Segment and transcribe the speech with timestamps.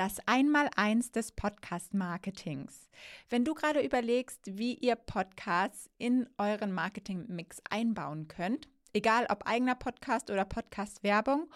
[0.00, 2.88] das Einmaleins des Podcast-Marketings.
[3.28, 9.74] Wenn du gerade überlegst, wie ihr Podcasts in euren Marketing-Mix einbauen könnt, egal ob eigener
[9.74, 11.50] Podcast oder Podcast-Werbung,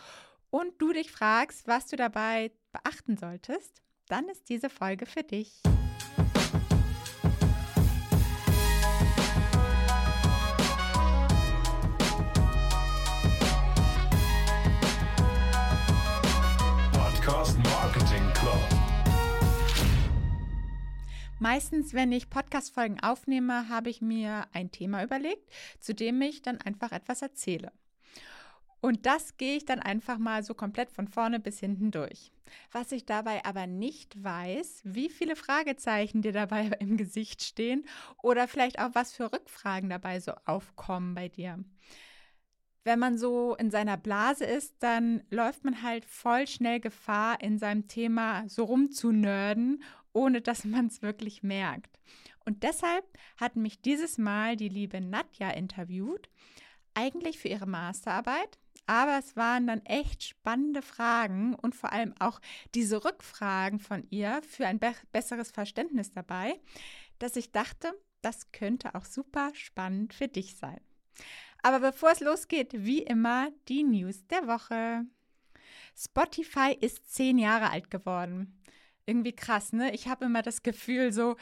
[0.51, 5.63] und du dich fragst, was du dabei beachten solltest, dann ist diese Folge für dich.
[21.41, 26.61] Meistens, wenn ich Podcast-Folgen aufnehme, habe ich mir ein Thema überlegt, zu dem ich dann
[26.61, 27.73] einfach etwas erzähle.
[28.81, 32.31] Und das gehe ich dann einfach mal so komplett von vorne bis hinten durch.
[32.71, 37.85] Was ich dabei aber nicht weiß, wie viele Fragezeichen dir dabei im Gesicht stehen
[38.23, 41.59] oder vielleicht auch was für Rückfragen dabei so aufkommen bei dir.
[42.85, 47.59] Wenn man so in seiner Blase ist, dann läuft man halt voll schnell Gefahr, in
[47.59, 49.83] seinem Thema so rumzunörden
[50.15, 51.99] ohne dass man es wirklich merkt.
[52.47, 53.05] Und deshalb
[53.37, 56.31] hat mich dieses Mal die liebe Nadja interviewt,
[56.95, 62.41] eigentlich für ihre Masterarbeit, aber es waren dann echt spannende Fragen und vor allem auch
[62.75, 66.61] diese Rückfragen von ihr für ein be besseres Verständnis dabei,
[67.19, 70.81] dass ich dachte, das könnte auch super spannend für dich sein.
[71.63, 75.07] Aber bevor es losgeht, wie immer die News der Woche.
[75.97, 78.61] Spotify ist zehn Jahre alt geworden
[79.07, 79.95] irgendwie krass, ne?
[79.95, 81.37] Ich habe immer das Gefühl, so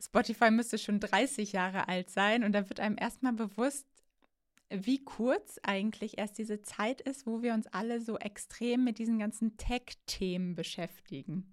[0.00, 3.86] Spotify müsste schon 30 Jahre alt sein und da wird einem erstmal bewusst,
[4.70, 9.18] wie kurz eigentlich erst diese Zeit ist, wo wir uns alle so extrem mit diesen
[9.18, 11.52] ganzen Tech-Themen beschäftigen.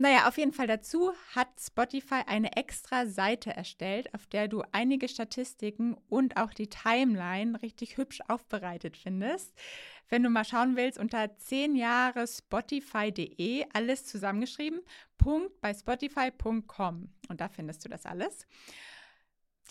[0.00, 5.08] Naja, auf jeden Fall dazu hat Spotify eine extra Seite erstellt, auf der du einige
[5.08, 9.52] Statistiken und auch die Timeline richtig hübsch aufbereitet findest.
[10.08, 14.80] Wenn du mal schauen willst, unter 10 Jahre Spotify.de, alles zusammengeschrieben,
[15.18, 17.08] Punkt bei Spotify.com.
[17.28, 18.46] Und da findest du das alles.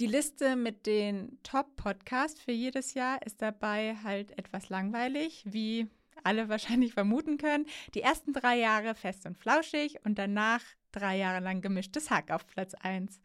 [0.01, 5.87] Die Liste mit den Top-Podcasts für jedes Jahr ist dabei halt etwas langweilig, wie
[6.23, 7.65] alle wahrscheinlich vermuten können.
[7.93, 10.61] Die ersten drei Jahre fest und flauschig und danach
[10.91, 13.19] drei Jahre lang gemischtes Hack auf Platz 1.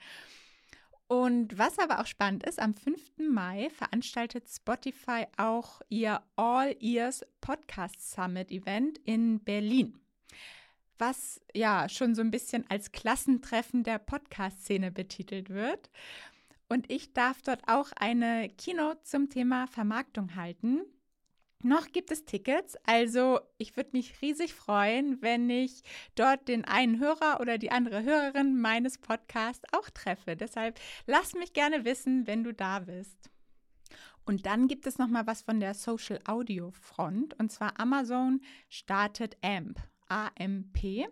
[1.13, 3.19] Und was aber auch spannend ist, am 5.
[3.19, 9.99] Mai veranstaltet Spotify auch ihr All Ears Podcast Summit Event in Berlin.
[10.97, 15.91] Was ja schon so ein bisschen als Klassentreffen der Podcast-Szene betitelt wird.
[16.71, 20.81] Und ich darf dort auch eine Keynote zum Thema Vermarktung halten.
[21.65, 25.83] Noch gibt es Tickets, also ich würde mich riesig freuen, wenn ich
[26.17, 30.37] dort den einen Hörer oder die andere Hörerin meines Podcasts auch treffe.
[30.37, 33.31] Deshalb lass mich gerne wissen, wenn du da bist.
[34.25, 38.41] Und dann gibt es noch mal was von der Social Audio Front und zwar Amazon
[38.69, 39.79] startet AMP,
[40.09, 41.09] AMP.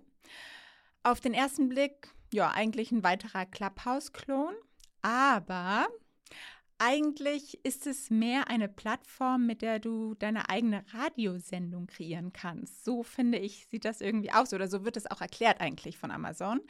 [1.02, 4.54] Auf den ersten Blick ja eigentlich ein weiterer Clubhouse-Klon,
[5.02, 5.88] aber
[6.80, 12.84] eigentlich ist es mehr eine Plattform, mit der du deine eigene Radiosendung kreieren kannst.
[12.84, 16.10] So finde ich, sieht das irgendwie aus oder so wird es auch erklärt eigentlich von
[16.10, 16.62] Amazon.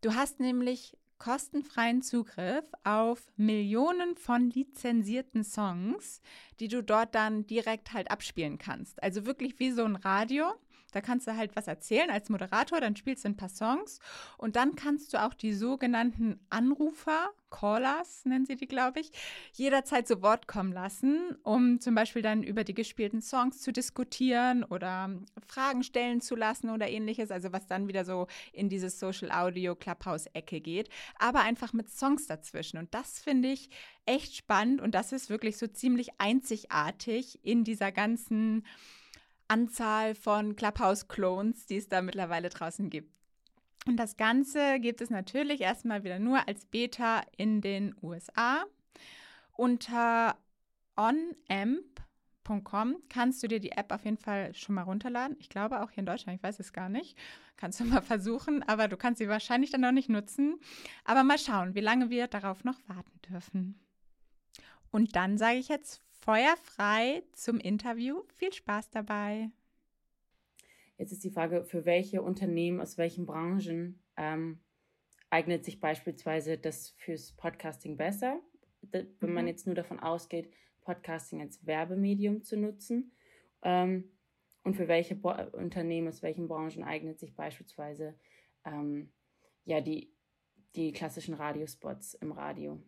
[0.00, 6.20] Du hast nämlich kostenfreien Zugriff auf Millionen von lizenzierten Songs,
[6.60, 9.02] die du dort dann direkt halt abspielen kannst.
[9.02, 10.54] Also wirklich wie so ein Radio.
[10.96, 14.00] Da kannst du halt was erzählen als Moderator, dann spielst du ein paar Songs
[14.38, 19.10] und dann kannst du auch die sogenannten Anrufer, Callers nennen sie die, glaube ich,
[19.52, 24.64] jederzeit zu Wort kommen lassen, um zum Beispiel dann über die gespielten Songs zu diskutieren
[24.64, 25.10] oder
[25.46, 29.76] Fragen stellen zu lassen oder ähnliches, also was dann wieder so in dieses Social Audio
[29.76, 32.78] Clubhouse Ecke geht, aber einfach mit Songs dazwischen.
[32.78, 33.68] Und das finde ich
[34.06, 38.64] echt spannend und das ist wirklich so ziemlich einzigartig in dieser ganzen
[39.48, 43.12] Anzahl von Clubhouse-Clones, die es da mittlerweile draußen gibt.
[43.86, 48.64] Und das Ganze gibt es natürlich erstmal wieder nur als Beta in den USA.
[49.52, 50.36] Unter
[50.96, 55.36] onamp.com kannst du dir die App auf jeden Fall schon mal runterladen.
[55.38, 57.16] Ich glaube auch hier in Deutschland, ich weiß es gar nicht.
[57.56, 60.58] Kannst du mal versuchen, aber du kannst sie wahrscheinlich dann noch nicht nutzen.
[61.04, 63.78] Aber mal schauen, wie lange wir darauf noch warten dürfen.
[64.90, 68.24] Und dann sage ich jetzt feuerfrei zum Interview.
[68.34, 69.48] Viel Spaß dabei.
[70.98, 74.58] Jetzt ist die Frage, für welche Unternehmen, aus welchen Branchen ähm,
[75.30, 78.40] eignet sich beispielsweise das fürs Podcasting besser,
[78.90, 79.34] wenn mhm.
[79.34, 83.12] man jetzt nur davon ausgeht, Podcasting als Werbemedium zu nutzen.
[83.62, 84.10] Ähm,
[84.64, 88.18] und für welche Bo Unternehmen, aus welchen Branchen eignet sich beispielsweise
[88.64, 89.12] ähm,
[89.64, 90.12] ja, die,
[90.74, 92.82] die klassischen Radiospots im Radio?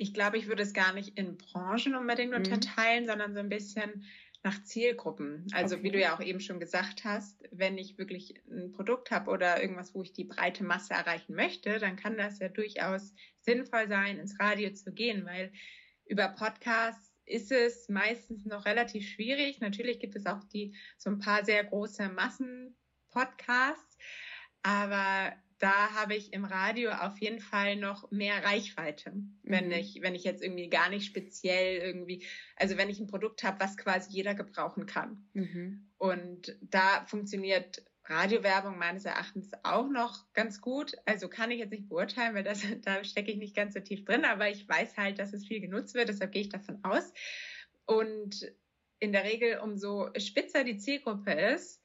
[0.00, 2.38] Ich glaube, ich würde es gar nicht in Branchen unbedingt mhm.
[2.38, 4.06] unterteilen, sondern so ein bisschen
[4.42, 5.46] nach Zielgruppen.
[5.52, 5.84] Also okay.
[5.84, 9.60] wie du ja auch eben schon gesagt hast, wenn ich wirklich ein Produkt habe oder
[9.60, 14.18] irgendwas, wo ich die breite Masse erreichen möchte, dann kann das ja durchaus sinnvoll sein,
[14.18, 15.52] ins Radio zu gehen, weil
[16.06, 19.60] über Podcasts ist es meistens noch relativ schwierig.
[19.60, 23.98] Natürlich gibt es auch die so ein paar sehr große Massenpodcasts,
[24.62, 29.38] aber da habe ich im Radio auf jeden Fall noch mehr Reichweite, mhm.
[29.42, 32.26] wenn ich wenn ich jetzt irgendwie gar nicht speziell irgendwie,
[32.56, 35.28] also wenn ich ein Produkt habe, was quasi jeder gebrauchen kann.
[35.34, 35.90] Mhm.
[35.98, 40.96] Und da funktioniert Radiowerbung meines Erachtens auch noch ganz gut.
[41.04, 44.04] Also kann ich jetzt nicht beurteilen, weil das, da stecke ich nicht ganz so tief
[44.04, 47.12] drin, aber ich weiß halt, dass es viel genutzt wird, deshalb gehe ich davon aus.
[47.84, 48.50] Und
[48.98, 51.79] in der Regel, umso spitzer die Zielgruppe ist,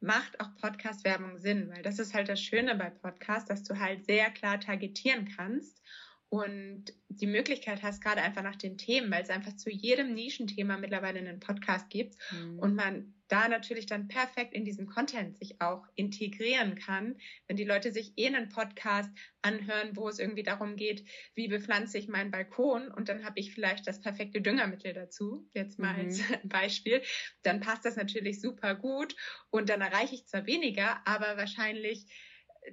[0.00, 4.04] macht auch Podcast-Werbung Sinn, weil das ist halt das Schöne bei Podcast, dass du halt
[4.04, 5.82] sehr klar targetieren kannst
[6.28, 10.76] und die Möglichkeit hast, gerade einfach nach den Themen, weil es einfach zu jedem Nischenthema
[10.76, 12.58] mittlerweile einen Podcast gibt mhm.
[12.58, 17.16] und man da natürlich dann perfekt in diesen Content sich auch integrieren kann,
[17.48, 19.10] wenn die Leute sich eh einen Podcast
[19.42, 23.52] anhören, wo es irgendwie darum geht, wie bepflanze ich meinen Balkon und dann habe ich
[23.52, 26.00] vielleicht das perfekte Düngermittel dazu, jetzt mal mhm.
[26.00, 27.02] als Beispiel,
[27.42, 29.16] dann passt das natürlich super gut
[29.50, 32.06] und dann erreiche ich zwar weniger, aber wahrscheinlich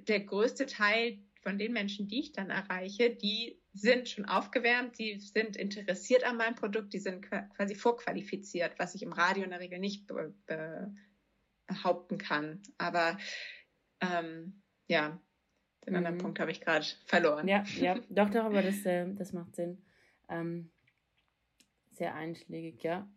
[0.08, 5.20] der größte Teil von den Menschen, die ich dann erreiche, die sind schon aufgewärmt, die
[5.20, 9.60] sind interessiert an meinem Produkt, die sind quasi vorqualifiziert, was ich im Radio in der
[9.60, 10.34] Regel nicht be
[11.66, 12.62] behaupten kann.
[12.76, 13.16] Aber
[14.00, 15.18] ähm, ja,
[15.86, 15.98] den mhm.
[15.98, 17.48] anderen Punkt habe ich gerade verloren.
[17.48, 19.82] Ja, ja, doch, doch, aber das, äh, das macht Sinn.
[20.28, 20.70] Ähm,
[21.92, 23.08] sehr einschlägig, ja,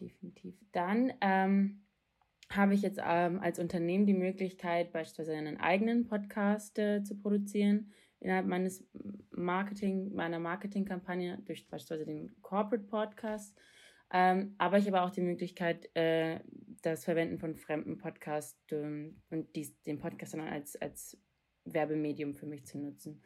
[0.00, 0.56] definitiv.
[0.72, 1.84] Dann ähm,
[2.50, 7.92] habe ich jetzt ähm, als Unternehmen die Möglichkeit, beispielsweise einen eigenen Podcast äh, zu produzieren
[8.20, 8.84] innerhalb meines
[9.30, 13.56] Marketing, meiner Marketingkampagne durch beispielsweise den Corporate Podcast.
[14.10, 16.40] Ähm, aber ich habe auch die Möglichkeit, äh,
[16.82, 21.18] das Verwenden von fremden Podcasts ähm, und dies, den Podcast dann als, als
[21.64, 23.22] Werbemedium für mich zu nutzen.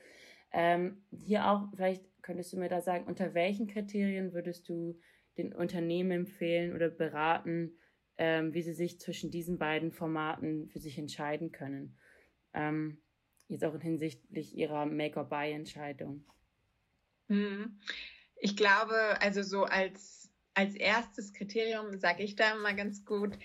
[0.53, 4.99] Ähm, hier auch, vielleicht könntest du mir da sagen, unter welchen Kriterien würdest du
[5.39, 7.79] den Unternehmen empfehlen oder beraten,
[8.25, 11.99] ähm, wie sie sich zwischen diesen beiden Formaten für sich entscheiden können.
[12.55, 13.03] Ähm,
[13.49, 16.25] jetzt auch hinsichtlich ihrer Make-or-Buy-Entscheidung.
[17.29, 17.81] Hm.
[18.37, 23.37] Ich glaube, also so als, als erstes Kriterium sage ich da mal ganz gut,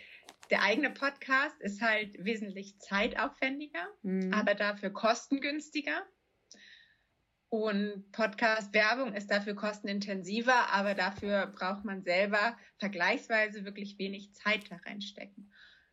[0.52, 4.32] der eigene Podcast ist halt wesentlich zeitaufwendiger, mhm.
[4.32, 6.06] aber dafür kostengünstiger.
[7.50, 14.76] Und Podcast-Werbung ist dafür kostenintensiver, aber dafür braucht man selber vergleichsweise wirklich wenig Zeit da
[14.86, 15.50] reinstecken.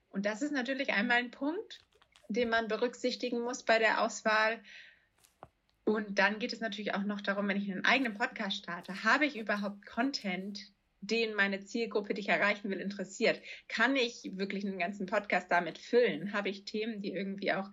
[0.09, 1.81] Und das ist natürlich einmal ein Punkt,
[2.29, 4.61] den man berücksichtigen muss bei der Auswahl.
[5.85, 9.27] Und dann geht es natürlich auch noch darum, wenn ich einen eigenen Podcast starte, habe
[9.27, 10.59] ich überhaupt Content,
[11.03, 13.41] den meine Zielgruppe, die ich erreichen will, interessiert?
[13.69, 16.33] Kann ich wirklich einen ganzen Podcast damit füllen?
[16.33, 17.71] Habe ich Themen, die irgendwie auch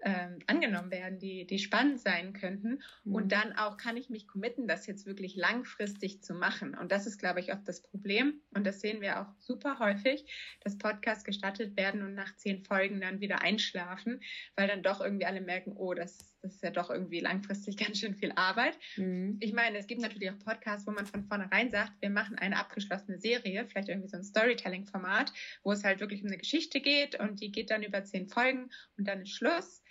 [0.00, 2.80] ähm, angenommen werden, die, die spannend sein könnten.
[3.04, 3.14] Mhm.
[3.14, 6.76] Und dann auch kann ich mich committen, das jetzt wirklich langfristig zu machen.
[6.76, 8.40] Und das ist, glaube ich, oft das Problem.
[8.54, 10.24] Und das sehen wir auch super häufig,
[10.62, 14.20] dass Podcasts gestattet werden und nach zehn Folgen dann wieder einschlafen,
[14.56, 18.00] weil dann doch irgendwie alle merken, oh, das, das ist ja doch irgendwie langfristig ganz
[18.00, 18.78] schön viel Arbeit.
[18.96, 19.36] Mhm.
[19.40, 22.58] Ich meine, es gibt natürlich auch Podcasts, wo man von vornherein sagt, wir machen eine
[22.58, 25.32] abgeschlossene Serie, vielleicht irgendwie so ein Storytelling-Format,
[25.62, 28.70] wo es halt wirklich um eine Geschichte geht und die geht dann über zehn Folgen
[28.96, 29.82] und dann ist Schluss.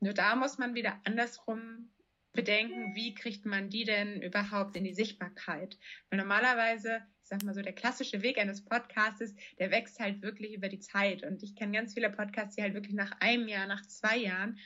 [0.00, 1.90] Nur da muss man wieder andersrum
[2.32, 5.78] bedenken, wie kriegt man die denn überhaupt in die Sichtbarkeit?
[6.08, 10.54] Weil normalerweise, ich sag mal so, der klassische Weg eines Podcastes, der wächst halt wirklich
[10.54, 11.22] über die Zeit.
[11.24, 14.58] Und ich kenne ganz viele Podcasts, die halt wirklich nach einem Jahr, nach zwei Jahren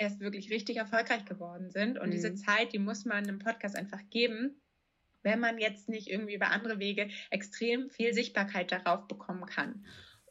[0.00, 1.98] erst wirklich richtig erfolgreich geworden sind.
[1.98, 2.12] Und mhm.
[2.12, 4.60] diese Zeit, die muss man einem Podcast einfach geben,
[5.22, 9.84] wenn man jetzt nicht irgendwie über andere Wege extrem viel Sichtbarkeit darauf bekommen kann.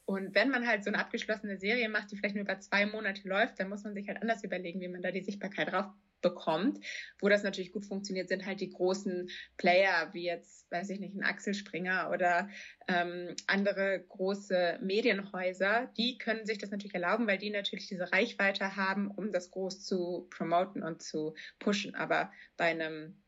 [0.05, 3.27] Und wenn man halt so eine abgeschlossene Serie macht, die vielleicht nur über zwei Monate
[3.27, 5.85] läuft, dann muss man sich halt anders überlegen, wie man da die Sichtbarkeit drauf
[6.21, 6.83] bekommt.
[7.19, 11.15] Wo das natürlich gut funktioniert, sind halt die großen Player, wie jetzt, weiß ich nicht,
[11.15, 12.49] ein Axel Springer oder
[12.87, 15.91] ähm, andere große Medienhäuser.
[15.97, 19.85] Die können sich das natürlich erlauben, weil die natürlich diese Reichweite haben, um das groß
[19.85, 21.95] zu promoten und zu pushen.
[21.95, 23.21] Aber bei einem,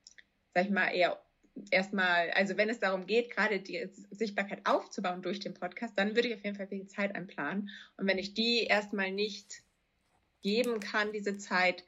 [0.53, 1.21] sag ich mal, eher
[1.69, 6.29] erstmal, also wenn es darum geht, gerade die Sichtbarkeit aufzubauen durch den Podcast, dann würde
[6.29, 7.69] ich auf jeden Fall viel Zeit einplanen.
[7.97, 9.63] Und wenn ich die erstmal nicht
[10.41, 11.83] geben kann, diese Zeit,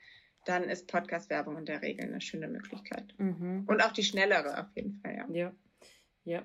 [0.45, 3.13] dann ist Podcast-Werbung in der Regel eine schöne Möglichkeit.
[3.17, 3.65] Mhm.
[3.67, 5.27] Und auch die schnellere auf jeden Fall, ja.
[5.31, 5.51] Ja.
[6.23, 6.43] ja.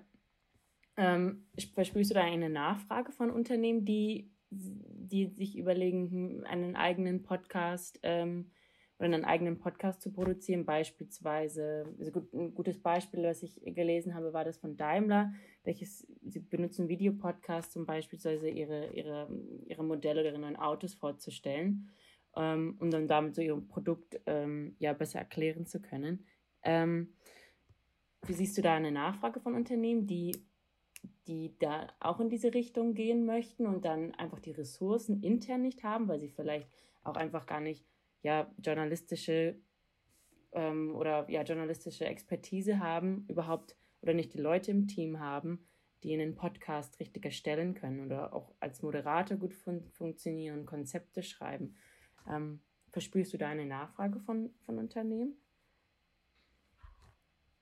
[0.97, 8.01] Ähm, verspürst du da eine Nachfrage von Unternehmen, die, die sich überlegen, einen eigenen Podcast
[8.03, 8.51] ähm,
[8.99, 10.67] oder einen eigenen Podcast zu produzieren.
[10.67, 16.07] Beispielsweise, also gut, ein gutes Beispiel, was ich gelesen habe, war das von Daimler, welches
[16.23, 19.29] sie benutzen Videopodcasts, um beispielsweise ihre, ihre,
[19.67, 21.91] ihre Modelle oder ihre neuen Autos vorzustellen,
[22.37, 26.27] ähm, um dann damit so ihr Produkt ähm, ja besser erklären zu können.
[26.63, 27.15] Ähm,
[28.27, 30.33] wie siehst du da eine Nachfrage von Unternehmen, die
[31.29, 35.85] die da auch in diese Richtung gehen möchten und dann einfach die Ressourcen intern nicht
[35.85, 36.69] haben, weil sie vielleicht
[37.03, 37.87] auch einfach gar nicht
[38.23, 39.57] ja journalistische
[40.53, 45.67] ähm, oder ja journalistische Expertise haben, überhaupt oder nicht die Leute im Team haben,
[46.03, 51.77] die einen Podcast richtig erstellen können oder auch als Moderator gut fun funktionieren, Konzepte schreiben.
[52.29, 52.61] Ähm,
[52.93, 55.37] verspürst du da eine Nachfrage von, von Unternehmen?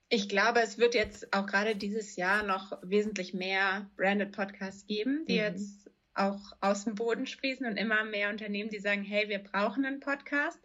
[0.09, 5.25] Ich glaube, es wird jetzt auch gerade dieses Jahr noch wesentlich mehr Branded Podcasts geben,
[5.27, 5.39] die mhm.
[5.39, 9.85] jetzt auch aus dem Boden sprießen und immer mehr Unternehmen, die sagen, hey, wir brauchen
[9.85, 10.59] einen Podcast.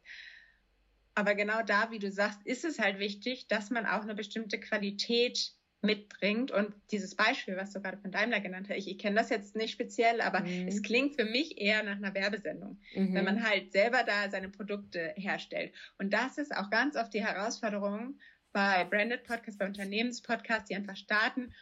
[1.15, 4.59] Aber genau da, wie du sagst, ist es halt wichtig, dass man auch eine bestimmte
[4.59, 6.51] Qualität mitbringt.
[6.51, 9.57] Und dieses Beispiel, was du gerade von Daimler genannt hast, ich, ich kenne das jetzt
[9.57, 10.69] nicht speziell, aber mhm.
[10.69, 13.15] es klingt für mich eher nach einer Werbesendung, mhm.
[13.15, 15.75] wenn man halt selber da seine Produkte herstellt.
[15.99, 18.19] Und das ist auch ganz oft die Herausforderung
[18.53, 21.53] bei Branded Podcasts, bei Unternehmenspodcasts, die einfach starten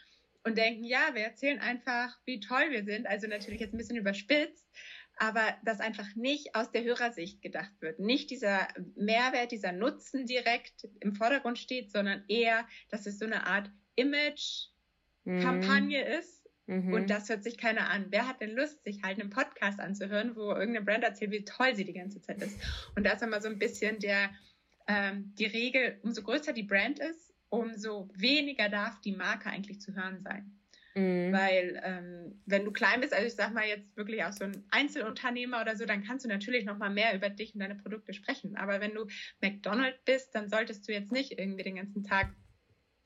[0.44, 3.06] und denken, ja, wir erzählen einfach, wie toll wir sind.
[3.06, 4.66] Also natürlich jetzt ein bisschen überspitzt,
[5.16, 8.00] aber dass einfach nicht aus der Hörersicht gedacht wird.
[8.00, 13.46] Nicht dieser Mehrwert, dieser Nutzen direkt im Vordergrund steht, sondern eher, dass es so eine
[13.46, 16.18] Art Image-Kampagne mhm.
[16.18, 16.48] ist.
[16.66, 16.92] Mhm.
[16.92, 18.06] Und das hört sich keiner an.
[18.10, 21.74] Wer hat denn Lust, sich halt einen Podcast anzuhören, wo irgendeine Brand erzählt, wie toll
[21.74, 22.58] sie die ganze Zeit ist?
[22.96, 24.30] Und da ist immer so ein bisschen der,
[24.86, 29.94] ähm, die Regel, umso größer die Brand ist, umso weniger darf die Marke eigentlich zu
[29.94, 30.60] hören sein.
[30.94, 31.32] Mhm.
[31.32, 34.64] Weil ähm, wenn du klein bist, also ich sag mal jetzt wirklich auch so ein
[34.70, 38.12] Einzelunternehmer oder so, dann kannst du natürlich noch mal mehr über dich und deine Produkte
[38.12, 38.56] sprechen.
[38.56, 39.06] Aber wenn du
[39.40, 42.34] McDonald's bist, dann solltest du jetzt nicht irgendwie den ganzen Tag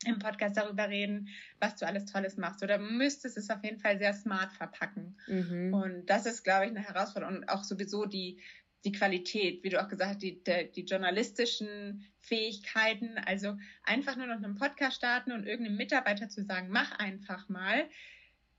[0.07, 1.29] im Podcast darüber reden,
[1.61, 2.63] was du alles Tolles machst.
[2.63, 5.17] Oder müsstest es auf jeden Fall sehr smart verpacken.
[5.27, 5.75] Mhm.
[5.75, 7.37] Und das ist, glaube ich, eine Herausforderung.
[7.37, 8.41] Und auch sowieso die
[8.85, 13.17] die Qualität, wie du auch gesagt hast, die, die, die journalistischen Fähigkeiten.
[13.19, 17.89] Also einfach nur noch einen Podcast starten und irgendeinem Mitarbeiter zu sagen, mach einfach mal,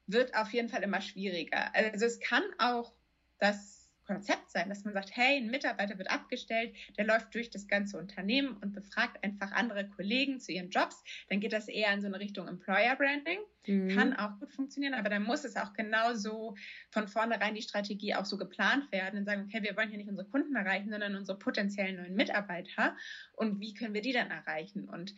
[0.07, 1.73] wird auf jeden Fall immer schwieriger.
[1.75, 2.93] Also es kann auch
[3.39, 7.67] das Konzept sein, dass man sagt, hey, ein Mitarbeiter wird abgestellt, der läuft durch das
[7.67, 11.03] ganze Unternehmen und befragt einfach andere Kollegen zu ihren Jobs.
[11.29, 13.39] Dann geht das eher in so eine Richtung Employer Branding.
[13.65, 13.89] Mhm.
[13.89, 16.55] Kann auch gut funktionieren, aber dann muss es auch genauso
[16.91, 20.09] von vornherein die Strategie auch so geplant werden und sagen, okay, wir wollen hier nicht
[20.09, 22.95] unsere Kunden erreichen, sondern unsere potenziellen neuen Mitarbeiter.
[23.33, 24.88] Und wie können wir die dann erreichen?
[24.88, 25.15] Und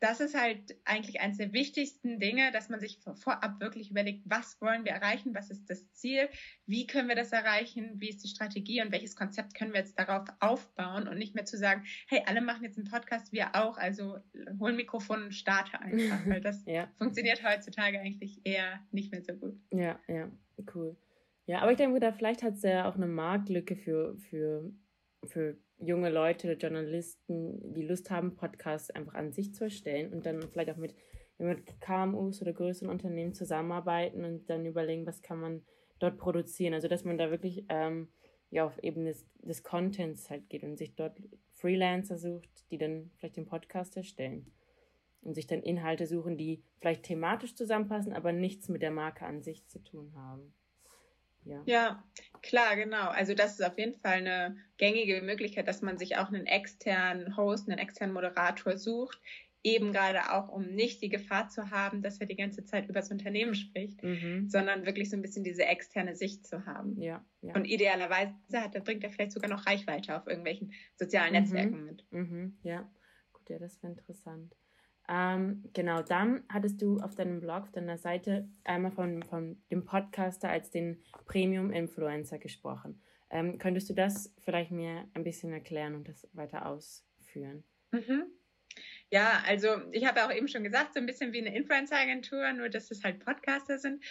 [0.00, 4.60] das ist halt eigentlich eines der wichtigsten Dinge, dass man sich vorab wirklich überlegt, was
[4.60, 6.28] wollen wir erreichen, was ist das Ziel,
[6.66, 9.98] wie können wir das erreichen, wie ist die Strategie und welches Konzept können wir jetzt
[9.98, 13.76] darauf aufbauen und nicht mehr zu sagen, hey, alle machen jetzt einen Podcast, wir auch,
[13.76, 14.18] also
[14.60, 16.88] hol ein Mikrofon und starte einfach, weil das ja.
[16.96, 19.58] funktioniert heutzutage eigentlich eher nicht mehr so gut.
[19.72, 20.30] Ja, ja,
[20.74, 20.96] cool.
[21.46, 24.70] Ja, aber ich denke, da vielleicht hat es ja auch eine Marktlücke für, für,
[25.24, 30.26] für junge Leute oder Journalisten, die Lust haben, Podcasts einfach an sich zu erstellen und
[30.26, 30.94] dann vielleicht auch mit,
[31.38, 35.62] mit KMUs oder größeren Unternehmen zusammenarbeiten und dann überlegen, was kann man
[35.98, 36.74] dort produzieren.
[36.74, 38.08] Also dass man da wirklich ähm,
[38.50, 41.20] ja auf Ebene des, des Contents halt geht und sich dort
[41.52, 44.50] Freelancer sucht, die dann vielleicht den Podcast erstellen
[45.22, 49.42] und sich dann Inhalte suchen, die vielleicht thematisch zusammenpassen, aber nichts mit der Marke an
[49.42, 50.52] sich zu tun haben.
[51.44, 51.62] Ja.
[51.66, 52.04] ja,
[52.42, 53.08] klar, genau.
[53.08, 57.36] Also das ist auf jeden Fall eine gängige Möglichkeit, dass man sich auch einen externen
[57.36, 59.20] Host, einen externen Moderator sucht,
[59.62, 63.00] eben gerade auch, um nicht die Gefahr zu haben, dass er die ganze Zeit über
[63.00, 64.48] das Unternehmen spricht, mhm.
[64.48, 67.00] sondern wirklich so ein bisschen diese externe Sicht zu haben.
[67.00, 67.54] Ja, ja.
[67.54, 71.40] Und idealerweise hat, bringt er vielleicht sogar noch Reichweite auf irgendwelchen sozialen mhm.
[71.40, 72.06] Netzwerken mit.
[72.10, 72.58] Mhm.
[72.62, 72.88] Ja,
[73.32, 74.54] gut, ja, das wäre interessant.
[75.10, 79.84] Ähm, genau, dann hattest du auf deinem Blog, auf deiner Seite einmal von, von dem
[79.84, 83.02] Podcaster als den Premium-Influencer gesprochen.
[83.30, 87.64] Ähm, könntest du das vielleicht mir ein bisschen erklären und das weiter ausführen?
[87.90, 88.24] Mhm.
[89.10, 92.68] Ja, also ich habe auch eben schon gesagt, so ein bisschen wie eine Influencer-Agentur, nur
[92.68, 94.04] dass es halt Podcaster sind.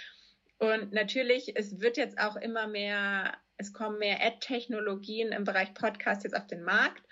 [0.57, 6.23] Und natürlich, es wird jetzt auch immer mehr, es kommen mehr Ad-Technologien im Bereich Podcast
[6.23, 7.03] jetzt auf den Markt.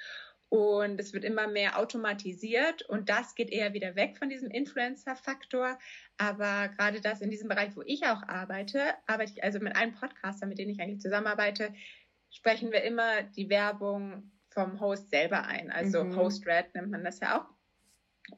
[0.50, 5.78] Und es wird immer mehr automatisiert und das geht eher wieder weg von diesem Influencer-Faktor.
[6.18, 9.94] Aber gerade das in diesem Bereich, wo ich auch arbeite, arbeite ich also mit einem
[9.94, 11.74] Podcaster, mit dem ich eigentlich zusammenarbeite,
[12.30, 15.72] sprechen wir immer die Werbung vom Host selber ein.
[15.72, 16.16] Also mhm.
[16.16, 17.56] Host-Red nennt man das ja auch.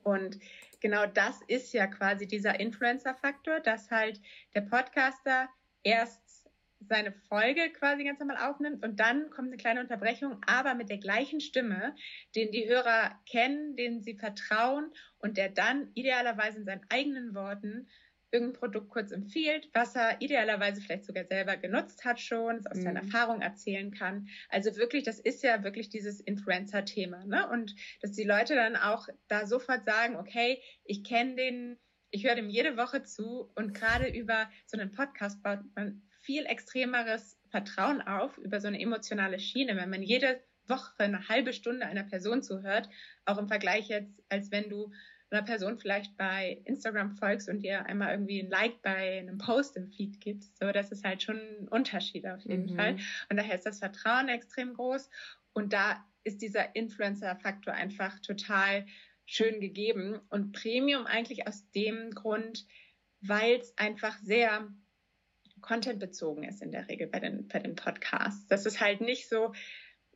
[0.04, 0.40] Und
[0.80, 4.20] genau das ist ja quasi dieser Influencer-Faktor, dass halt
[4.56, 5.50] der Podcaster
[5.84, 6.47] erst
[6.80, 11.00] seine Folge quasi ganz normal aufnimmt und dann kommt eine kleine Unterbrechung, aber mit der
[11.00, 11.96] gleichen Stimme,
[12.36, 17.88] den die Hörer kennen, denen sie vertrauen und der dann idealerweise in seinen eigenen Worten
[18.32, 22.82] irgendein Produkt kurz empfiehlt, was er idealerweise vielleicht sogar selber genutzt hat schon, aus mhm.
[22.82, 24.28] seiner Erfahrung erzählen kann.
[24.50, 27.26] Also wirklich, das ist ja wirklich dieses Influencer-Thema.
[27.26, 27.50] Ne?
[27.50, 31.80] Und dass die Leute dann auch da sofort sagen, okay, ich kenne den,
[32.12, 36.46] ich höre dem jede Woche zu und gerade über so einen Podcast baut man viel
[36.46, 41.86] extremeres Vertrauen auf über so eine emotionale Schiene, wenn man jede Woche eine halbe Stunde
[41.86, 42.90] einer Person zuhört,
[43.24, 44.92] auch im Vergleich jetzt, als wenn du
[45.30, 49.78] einer Person vielleicht bei Instagram folgst und dir einmal irgendwie ein Like bei einem Post
[49.78, 50.58] im Feed gibst.
[50.58, 52.76] So, das ist halt schon ein Unterschied auf jeden mhm.
[52.76, 52.98] Fall.
[53.30, 55.10] Und daher ist das Vertrauen extrem groß.
[55.54, 58.86] Und da ist dieser Influencer-Faktor einfach total
[59.26, 60.20] schön gegeben.
[60.28, 62.66] Und Premium eigentlich aus dem Grund,
[63.22, 64.68] weil es einfach sehr
[65.68, 68.48] contentbezogen ist in der Regel bei den, bei den Podcasts.
[68.48, 69.54] Das ist halt nicht so,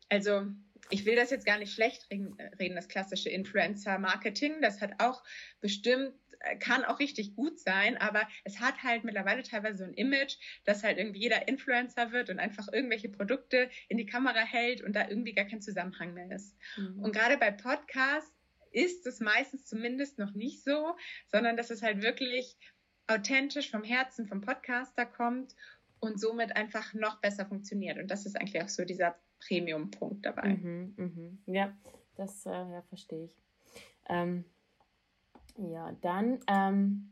[0.10, 0.48] also
[0.90, 4.62] ich will das jetzt gar nicht schlecht reden, das klassische Influencer-Marketing.
[4.62, 5.24] Das hat auch
[5.60, 6.14] bestimmt,
[6.60, 10.84] kann auch richtig gut sein, aber es hat halt mittlerweile teilweise so ein Image, dass
[10.84, 15.08] halt irgendwie jeder Influencer wird und einfach irgendwelche Produkte in die Kamera hält und da
[15.08, 16.56] irgendwie gar kein Zusammenhang mehr ist.
[16.78, 17.04] Mhm.
[17.04, 18.34] Und gerade bei Podcasts
[18.72, 20.96] ist es meistens zumindest noch nicht so,
[21.28, 22.58] sondern dass es halt wirklich
[23.08, 25.56] authentisch vom Herzen vom Podcaster kommt
[26.00, 27.98] und somit einfach noch besser funktioniert.
[27.98, 30.56] Und das ist eigentlich auch so dieser Premium-Punkt dabei.
[30.56, 31.54] Mhm, mh.
[31.54, 31.76] Ja,
[32.16, 33.38] das äh, ja, verstehe ich.
[34.10, 34.46] Ähm,
[35.58, 37.12] ja, dann ähm,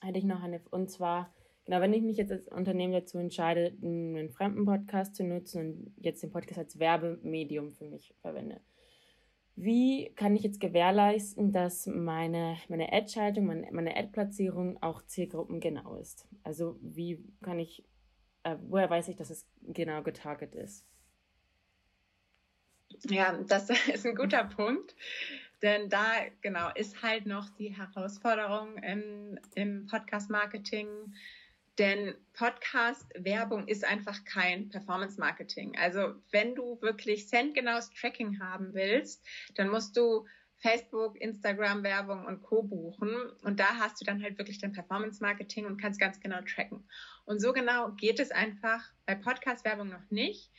[0.00, 3.76] hätte ich noch eine, und zwar, genau, wenn ich mich jetzt als Unternehmen dazu entscheide,
[3.82, 8.60] einen fremden Podcast zu nutzen und jetzt den Podcast als Werbemedium für mich verwende,
[9.56, 16.26] wie kann ich jetzt gewährleisten, dass meine, meine Ad-Schaltung, meine, meine Ad-Platzierung auch zielgruppengenau ist?
[16.42, 17.84] Also wie kann ich,
[18.42, 20.86] äh, woher weiß ich, dass es genau getarget ist?
[23.08, 24.94] Ja, das ist ein guter Punkt.
[25.62, 26.06] Denn da,
[26.40, 30.86] genau, ist halt noch die Herausforderung im, im Podcast-Marketing,
[31.80, 35.78] denn Podcast-Werbung ist einfach kein Performance-Marketing.
[35.78, 40.26] Also wenn du wirklich centgenaues Tracking haben willst, dann musst du
[40.58, 42.62] Facebook, Instagram-Werbung und Co.
[42.62, 43.14] buchen.
[43.42, 46.84] Und da hast du dann halt wirklich dein Performance-Marketing und kannst ganz genau tracken.
[47.24, 50.50] Und so genau geht es einfach bei Podcast-Werbung noch nicht.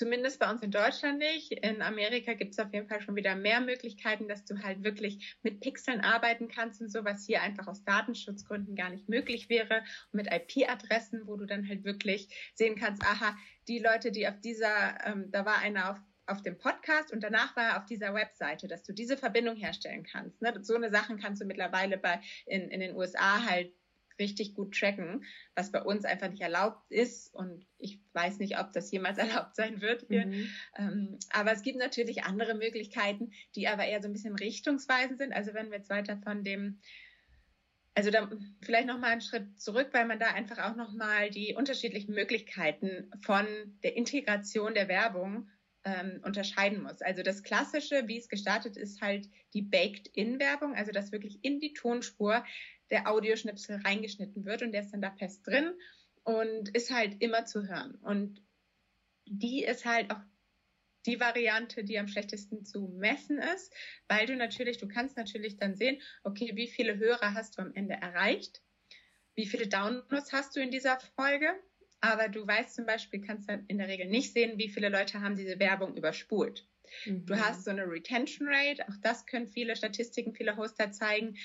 [0.00, 1.52] Zumindest bei uns in Deutschland nicht.
[1.52, 5.36] In Amerika gibt es auf jeden Fall schon wieder mehr Möglichkeiten, dass du halt wirklich
[5.42, 9.82] mit Pixeln arbeiten kannst und so, was hier einfach aus Datenschutzgründen gar nicht möglich wäre.
[10.10, 13.36] Und mit IP-Adressen, wo du dann halt wirklich sehen kannst, aha,
[13.68, 17.56] die Leute, die auf dieser, ähm, da war einer auf auf dem Podcast und danach
[17.56, 20.40] war er auf dieser Webseite, dass du diese Verbindung herstellen kannst.
[20.40, 20.54] Ne?
[20.62, 23.74] So eine Sachen kannst du mittlerweile bei in, in den USA halt
[24.20, 25.24] richtig gut tracken,
[25.56, 27.34] was bei uns einfach nicht erlaubt ist.
[27.34, 30.26] Und ich weiß nicht, ob das jemals erlaubt sein wird hier.
[30.26, 30.48] Mhm.
[30.76, 35.32] Ähm, aber es gibt natürlich andere Möglichkeiten, die aber eher so ein bisschen richtungsweisend sind.
[35.32, 36.80] Also wenn wir jetzt weiter von dem
[37.94, 38.30] also da
[38.62, 42.14] vielleicht noch mal einen Schritt zurück, weil man da einfach auch noch mal die unterschiedlichen
[42.14, 43.46] Möglichkeiten von
[43.82, 45.50] der Integration der Werbung
[45.84, 47.02] ähm, unterscheiden muss.
[47.02, 51.72] Also das Klassische, wie es gestartet ist, halt die Baked-in-Werbung, also dass wirklich in die
[51.72, 52.44] Tonspur
[52.90, 55.72] der Audioschnipsel reingeschnitten wird und der ist dann da fest drin
[56.24, 57.94] und ist halt immer zu hören.
[57.96, 58.42] Und
[59.26, 60.20] die ist halt auch
[61.06, 63.72] die Variante, die am schlechtesten zu messen ist,
[64.08, 67.72] weil du natürlich, du kannst natürlich dann sehen, okay, wie viele Hörer hast du am
[67.74, 68.62] Ende erreicht,
[69.34, 71.54] wie viele Downloads hast du in dieser Folge,
[72.00, 75.20] aber du weißt zum Beispiel, kannst dann in der Regel nicht sehen, wie viele Leute
[75.20, 76.66] haben diese Werbung überspult.
[77.06, 77.26] Mhm.
[77.26, 81.36] Du hast so eine Retention Rate, auch das können viele Statistiken, viele Hoster zeigen,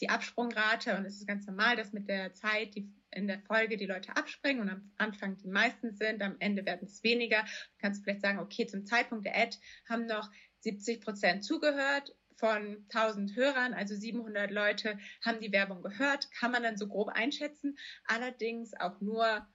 [0.00, 3.76] die Absprungrate und es ist ganz normal, dass mit der Zeit die, in der Folge
[3.76, 7.42] die Leute abspringen und am Anfang die meisten sind, am Ende werden es weniger.
[7.42, 9.56] Du kannst vielleicht sagen, okay, zum Zeitpunkt der Ad
[9.88, 10.30] haben noch
[10.60, 16.62] 70 Prozent zugehört von 1000 Hörern, also 700 Leute haben die Werbung gehört, kann man
[16.62, 17.78] dann so grob einschätzen.
[18.04, 19.46] Allerdings auch nur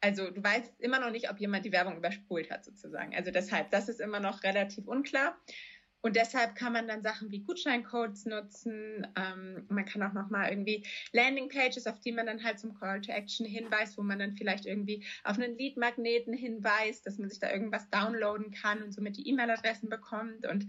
[0.00, 3.14] also du weißt immer noch nicht, ob jemand die Werbung überspult hat sozusagen.
[3.14, 5.38] Also deshalb, das ist immer noch relativ unklar.
[6.02, 9.06] Und deshalb kann man dann Sachen wie Gutscheincodes nutzen.
[9.16, 13.12] Ähm, man kann auch nochmal irgendwie Landingpages, auf die man dann halt zum Call to
[13.12, 17.52] Action hinweist, wo man dann vielleicht irgendwie auf einen Lead-Magneten hinweist, dass man sich da
[17.52, 20.46] irgendwas downloaden kann und somit die E-Mail-Adressen bekommt.
[20.46, 20.66] Und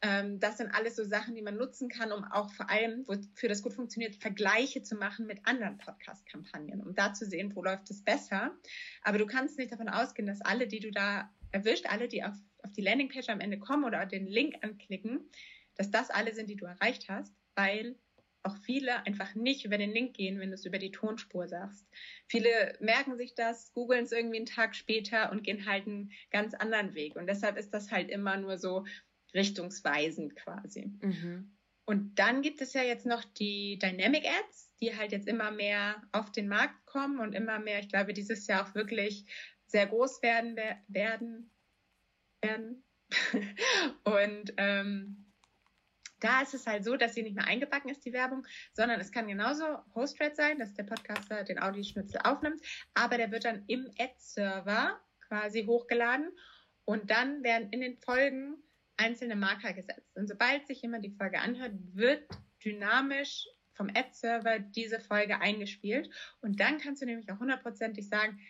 [0.00, 3.48] ähm, das sind alles so Sachen, die man nutzen kann, um auch vor allem, wofür
[3.48, 7.90] das gut funktioniert, Vergleiche zu machen mit anderen Podcast-Kampagnen, um da zu sehen, wo läuft
[7.90, 8.56] es besser.
[9.02, 12.34] Aber du kannst nicht davon ausgehen, dass alle, die du da erwischt, alle, die auf
[12.62, 15.30] auf die Landingpage am Ende kommen oder den Link anklicken,
[15.76, 17.96] dass das alle sind, die du erreicht hast, weil
[18.42, 21.86] auch viele einfach nicht über den Link gehen, wenn du es über die Tonspur sagst.
[22.26, 26.54] Viele merken sich das, googeln es irgendwie einen Tag später und gehen halt einen ganz
[26.54, 27.16] anderen Weg.
[27.16, 28.84] Und deshalb ist das halt immer nur so
[29.34, 30.92] richtungsweisend quasi.
[31.00, 31.56] Mhm.
[31.84, 36.02] Und dann gibt es ja jetzt noch die Dynamic Ads, die halt jetzt immer mehr
[36.12, 39.24] auf den Markt kommen und immer mehr, ich glaube, dieses Jahr auch wirklich
[39.66, 40.56] sehr groß werden
[40.88, 41.50] werden.
[42.42, 42.84] Werden.
[44.04, 45.28] und ähm,
[46.20, 49.12] da ist es halt so, dass sie nicht mehr eingebacken ist, die Werbung, sondern es
[49.12, 52.60] kann genauso Host-Thread sein, dass der Podcaster den Audioschnitzel aufnimmt,
[52.94, 56.30] aber der wird dann im Ad-Server quasi hochgeladen
[56.84, 58.56] und dann werden in den Folgen
[58.96, 60.16] einzelne Marker gesetzt.
[60.16, 62.26] Und sobald sich jemand die Folge anhört, wird
[62.64, 66.10] dynamisch vom Ad-Server diese Folge eingespielt.
[66.40, 68.40] Und dann kannst du nämlich auch hundertprozentig sagen,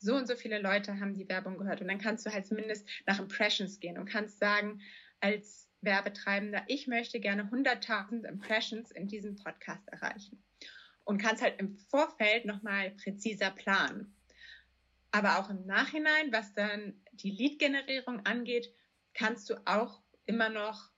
[0.00, 1.80] so und so viele Leute haben die Werbung gehört.
[1.80, 4.80] Und dann kannst du halt zumindest nach Impressions gehen und kannst sagen,
[5.20, 10.42] als Werbetreibender, ich möchte gerne 100.000 Impressions in diesem Podcast erreichen.
[11.04, 14.14] Und kannst halt im Vorfeld nochmal präziser planen.
[15.10, 18.72] Aber auch im Nachhinein, was dann die Lead-Generierung angeht,
[19.12, 20.90] kannst du auch immer noch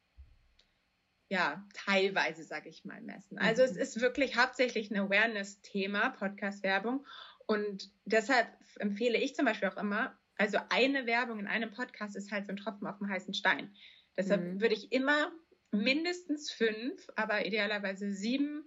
[1.32, 3.38] ja, teilweise, sage ich mal, messen.
[3.38, 3.80] Also es mhm.
[3.80, 7.06] ist wirklich hauptsächlich ein Awareness-Thema, Podcast-Werbung.
[7.46, 12.32] Und deshalb empfehle ich zum Beispiel auch immer, also eine Werbung in einem Podcast ist
[12.32, 13.74] halt so ein Tropfen auf dem heißen Stein.
[14.16, 14.60] Deshalb mhm.
[14.60, 15.32] würde ich immer
[15.70, 18.64] mindestens fünf, aber idealerweise sieben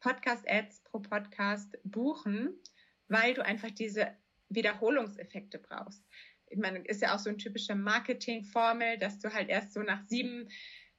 [0.00, 2.54] Podcast-Ads pro Podcast buchen,
[3.08, 4.08] weil du einfach diese
[4.48, 6.04] Wiederholungseffekte brauchst
[6.52, 10.06] ich meine, ist ja auch so ein typischer Marketing-Formel, dass du halt erst so nach
[10.06, 10.48] sieben,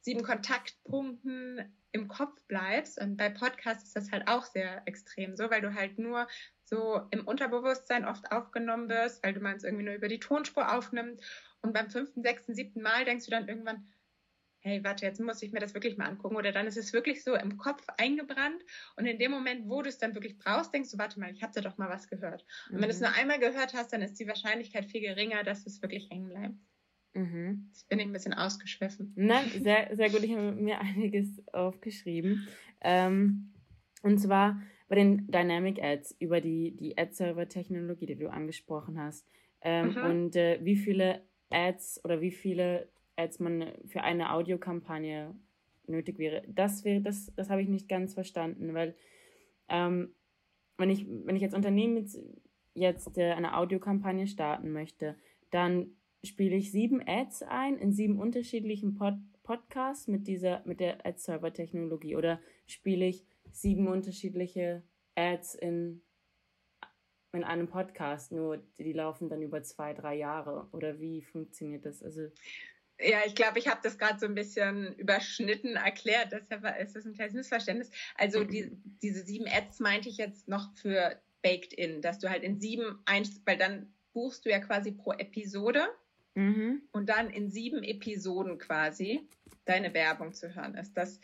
[0.01, 2.99] sieben Kontaktpunkten im Kopf bleibst.
[2.99, 6.27] Und bei Podcasts ist das halt auch sehr extrem so, weil du halt nur
[6.73, 11.23] so im Unterbewusstsein oft aufgenommen wirst, weil du meinst irgendwie nur über die Tonspur aufnimmst.
[11.61, 13.87] Und beim fünften, sechsten, siebten Mal denkst du dann irgendwann,
[14.61, 16.35] hey, warte, jetzt muss ich mir das wirklich mal angucken.
[16.35, 18.63] Oder dann ist es wirklich so im Kopf eingebrannt.
[18.95, 21.43] Und in dem Moment, wo du es dann wirklich brauchst, denkst du, warte mal, ich
[21.43, 22.45] habe da doch mal was gehört.
[22.69, 22.81] Und mhm.
[22.81, 23.07] wenn du es mhm.
[23.07, 26.55] nur einmal gehört hast, dann ist die Wahrscheinlichkeit viel geringer, dass es wirklich hängen bleibt.
[27.13, 27.67] Mhm.
[27.69, 29.13] Jetzt bin ich ein bisschen ausgeschwiffen.
[29.15, 30.23] Nein, sehr, sehr gut.
[30.23, 32.47] Ich habe mir einiges aufgeschrieben.
[32.81, 33.53] Ähm,
[34.01, 34.61] und zwar
[34.93, 39.27] bei den Dynamic Ads über die, die Ad-Server-Technologie, die du angesprochen hast.
[39.61, 40.03] Ähm, mhm.
[40.03, 45.33] Und äh, wie viele Ads oder wie viele als man für eine Audiokampagne
[45.87, 46.43] nötig wäre.
[46.47, 48.95] Das wäre, das, das habe ich nicht ganz verstanden, weil
[49.67, 50.13] ähm,
[50.77, 52.19] wenn ich, wenn ich als Unternehmen jetzt,
[52.75, 55.15] jetzt äh, eine Audiokampagne starten möchte,
[55.49, 55.87] dann
[56.23, 62.15] spiele ich sieben Ads ein in sieben unterschiedlichen Pod Podcasts mit dieser, mit der Ad-Server-Technologie
[62.15, 64.83] oder spiele ich sieben unterschiedliche
[65.15, 66.01] Ads in,
[67.31, 72.03] in einem Podcast, nur die laufen dann über zwei, drei Jahre oder wie funktioniert das?
[72.03, 72.29] Also
[72.99, 76.31] ja, ich glaube, ich habe das gerade so ein bisschen überschnitten erklärt.
[76.31, 77.89] Deshalb ist das ein kleines Missverständnis.
[78.15, 82.43] Also die, diese sieben Ads meinte ich jetzt noch für Baked In, dass du halt
[82.43, 85.87] in sieben eins, weil dann buchst du ja quasi pro Episode
[86.35, 86.83] mhm.
[86.91, 89.27] und dann in sieben Episoden quasi
[89.65, 90.95] deine Werbung zu hören ist.
[90.95, 91.19] Dass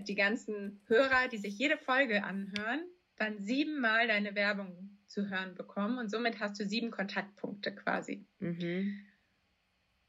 [0.00, 2.80] die ganzen Hörer, die sich jede Folge anhören,
[3.16, 8.26] dann siebenmal deine Werbung zu hören bekommen und somit hast du sieben Kontaktpunkte quasi.
[8.38, 9.06] Mhm.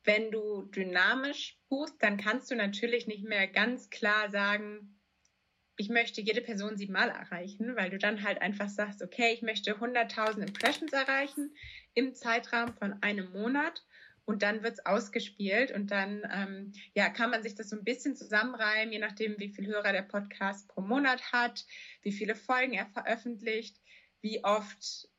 [0.04, 5.00] Wenn du dynamisch buchst, dann kannst du natürlich nicht mehr ganz klar sagen,
[5.78, 9.78] ich möchte jede Person siebenmal erreichen, weil du dann halt einfach sagst, okay, ich möchte
[9.78, 11.56] 100.000 Impressions erreichen
[11.94, 13.86] im Zeitraum von einem Monat
[14.30, 17.84] und dann wird es ausgespielt und dann ähm, ja, kann man sich das so ein
[17.84, 21.66] bisschen zusammenreimen, je nachdem, wie viele Hörer der Podcast pro Monat hat,
[22.04, 23.82] wie viele Folgen er veröffentlicht,
[24.22, 25.10] wie oft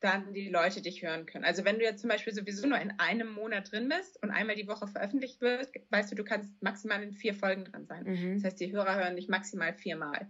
[0.00, 1.46] dann die Leute dich hören können.
[1.46, 4.56] Also wenn du jetzt zum Beispiel sowieso nur in einem Monat drin bist und einmal
[4.56, 8.04] die Woche veröffentlicht wird, weißt du, du kannst maximal in vier Folgen drin sein.
[8.04, 8.34] Mhm.
[8.34, 10.28] Das heißt, die Hörer hören dich maximal viermal.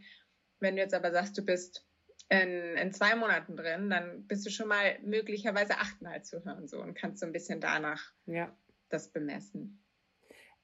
[0.61, 1.85] Wenn du jetzt aber sagst, du bist
[2.29, 6.81] in, in zwei Monaten drin, dann bist du schon mal möglicherweise achtmal zu hören so
[6.81, 8.55] und kannst so ein bisschen danach ja.
[8.91, 9.83] das bemessen.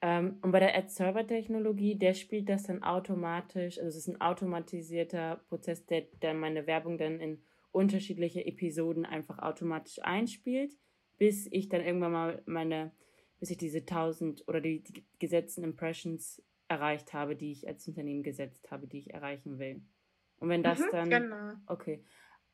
[0.02, 5.36] Ähm, und bei der Ad-Server-Technologie, der spielt das dann automatisch, also es ist ein automatisierter
[5.48, 10.76] Prozess, der, der meine Werbung dann in unterschiedliche Episoden einfach automatisch einspielt,
[11.16, 12.92] bis ich dann irgendwann mal meine,
[13.40, 18.22] bis ich diese 1000 oder die, die gesetzten Impressions erreicht habe, die ich als Unternehmen
[18.22, 19.80] gesetzt habe, die ich erreichen will.
[20.38, 21.10] Und wenn das mhm, dann.
[21.10, 21.52] Genau.
[21.66, 22.04] Okay.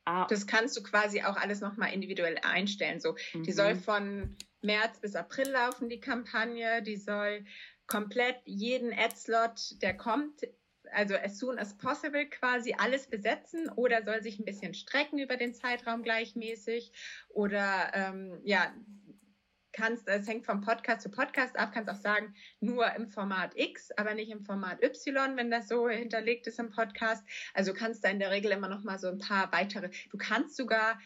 [0.05, 2.99] Ah, das kannst du quasi auch alles nochmal individuell einstellen.
[2.99, 3.43] So, mhm.
[3.43, 6.81] die soll von März bis April laufen, die Kampagne.
[6.81, 7.45] Die soll
[7.87, 10.47] komplett jeden Ad-Slot, der kommt,
[10.91, 15.37] also as soon as possible quasi alles besetzen oder soll sich ein bisschen strecken über
[15.37, 16.91] den Zeitraum gleichmäßig
[17.29, 18.73] oder ähm, ja,
[19.73, 23.91] kannst, es hängt vom Podcast zu Podcast ab, kannst auch sagen, nur im Format X,
[23.97, 27.25] aber nicht im Format Y, wenn das so hinterlegt ist im Podcast.
[27.53, 30.55] Also kannst da in der Regel immer noch mal so ein paar weitere, du kannst
[30.55, 30.99] sogar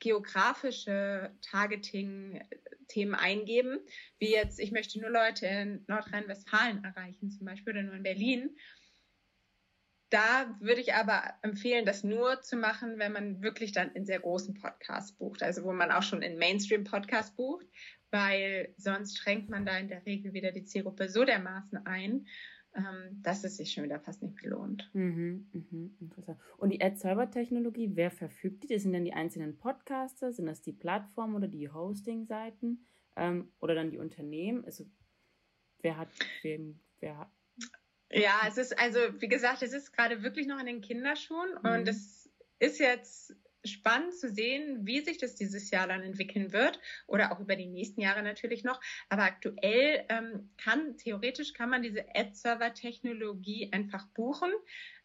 [0.00, 3.78] geografische Targeting-Themen eingeben,
[4.18, 8.56] wie jetzt, ich möchte nur Leute in Nordrhein-Westfalen erreichen, zum Beispiel, oder nur in Berlin.
[10.10, 14.18] Da würde ich aber empfehlen, das nur zu machen, wenn man wirklich dann in sehr
[14.18, 17.66] großen Podcasts bucht, also wo man auch schon in Mainstream-Podcasts bucht,
[18.10, 22.26] weil sonst schränkt man da in der Regel wieder die Zielgruppe so dermaßen ein,
[22.74, 24.90] ähm, dass es sich schon wieder fast nicht mehr lohnt.
[24.92, 26.38] Mhm, mhm, interessant.
[26.56, 28.68] Und die Ad-Server-Technologie, wer verfügt die?
[28.68, 32.84] Das sind dann die einzelnen Podcaster, sind das die Plattformen oder die Hosting-Seiten
[33.16, 34.64] ähm, oder dann die Unternehmen?
[34.64, 34.86] Also
[35.82, 36.10] wer hat,
[36.42, 37.30] wem, wer hat,
[38.12, 41.70] ja, es ist also, wie gesagt, es ist gerade wirklich noch in den Kinderschuhen mhm.
[41.70, 46.80] und es ist jetzt spannend zu sehen, wie sich das dieses Jahr dann entwickeln wird
[47.06, 48.80] oder auch über die nächsten Jahre natürlich noch.
[49.08, 54.50] Aber aktuell ähm, kann, theoretisch kann man diese Ad-Server-Technologie einfach buchen.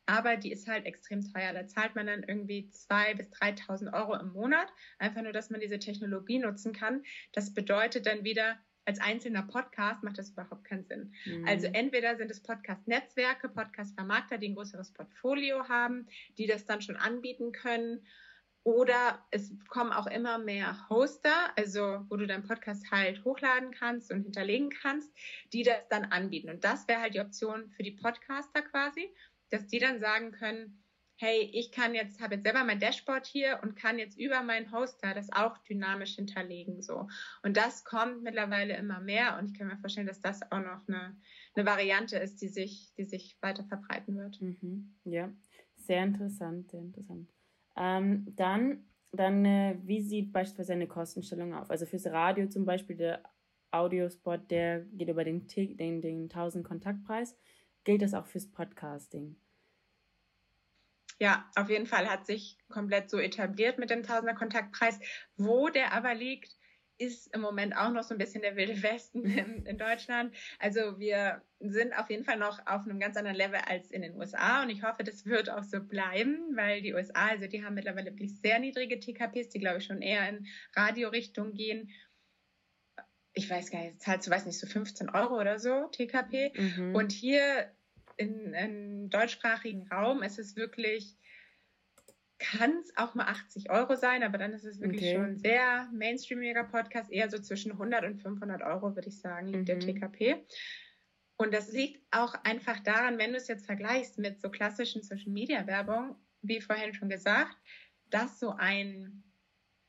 [0.08, 1.52] Aber die ist halt extrem teuer.
[1.52, 4.72] Da zahlt man dann irgendwie 2.000 bis 3.000 Euro im Monat.
[5.00, 7.04] Einfach nur, dass man diese Technologie nutzen kann.
[7.34, 11.14] Das bedeutet dann wieder, als einzelner Podcast macht das überhaupt keinen Sinn.
[11.26, 11.48] Mhm.
[11.48, 16.96] Also entweder sind es Podcast-Netzwerke, Podcast-Vermarkter, die ein größeres Portfolio haben, die das dann schon
[16.96, 18.06] anbieten können.
[18.64, 24.12] Oder es kommen auch immer mehr Hoster, also wo du deinen Podcast halt hochladen kannst
[24.12, 25.12] und hinterlegen kannst,
[25.54, 26.50] die das dann anbieten.
[26.50, 29.14] Und das wäre halt die Option für die Podcaster quasi,
[29.52, 30.84] dass die dann sagen können,
[31.18, 34.72] hey, ich kann jetzt, habe jetzt selber mein Dashboard hier und kann jetzt über meinen
[34.72, 37.08] Hoster das auch dynamisch hinterlegen, so.
[37.44, 40.88] Und das kommt mittlerweile immer mehr und ich kann mir vorstellen, dass das auch noch
[40.88, 41.16] eine,
[41.56, 44.42] eine Variante ist, die sich, die sich weiter verbreiten wird.
[44.42, 44.96] Mhm.
[45.06, 45.32] Ja,
[45.76, 47.30] sehr interessant, sehr interessant.
[47.78, 51.70] Ähm, dann, dann äh, wie sieht beispielsweise eine Kostenstellung auf?
[51.70, 53.24] Also fürs Radio zum Beispiel der
[53.72, 57.38] Audiospot, der geht über den, den, den 1000 Kontaktpreis.
[57.84, 59.36] Gilt das auch fürs Podcasting?
[61.20, 65.00] Ja, auf jeden Fall hat sich komplett so etabliert mit dem Tausender Kontaktpreis.
[65.38, 66.56] Wo der aber liegt,
[66.98, 70.36] ist im Moment auch noch so ein bisschen der wilde Westen in, in, Deutschland.
[70.60, 74.16] Also wir sind auf jeden Fall noch auf einem ganz anderen Level als in den
[74.16, 77.76] USA und ich hoffe, das wird auch so bleiben, weil die USA, also die haben
[77.76, 81.90] mittlerweile wirklich sehr niedrige TKPs, die glaube ich schon eher in Radiorichtung gehen.
[83.34, 86.54] Ich weiß gar nicht, zahlst du, weiß nicht, so 15 Euro oder so TKP.
[86.56, 86.96] Mhm.
[86.96, 87.75] Und hier
[88.18, 91.18] in, im deutschsprachigen Raum ist es wirklich,
[92.38, 95.16] kann es auch mal 80 Euro sein, aber dann ist es wirklich okay.
[95.16, 99.62] schon sehr mainstreamiger Podcast, eher so zwischen 100 und 500 Euro, würde ich sagen, liegt
[99.62, 99.66] mhm.
[99.66, 100.46] der TKP.
[101.38, 105.32] Und das liegt auch einfach daran, wenn du es jetzt vergleichst mit so klassischen Social
[105.32, 107.58] Media Werbung, wie vorhin schon gesagt,
[108.10, 109.24] dass so ein